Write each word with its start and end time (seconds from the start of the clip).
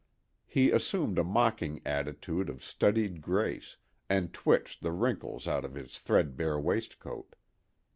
He 0.47 0.71
assumed 0.71 1.19
a 1.19 1.23
mocking 1.23 1.79
attitude 1.85 2.49
of 2.49 2.63
studied 2.63 3.21
grace, 3.21 3.77
and 4.09 4.33
twitched 4.33 4.81
the 4.81 4.91
wrinkles 4.91 5.47
out 5.47 5.63
of 5.63 5.75
his 5.75 5.99
threadbare 5.99 6.59
waistcoat. 6.59 7.35